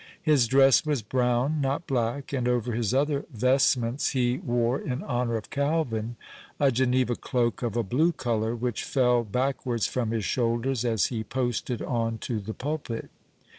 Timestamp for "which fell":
8.55-9.23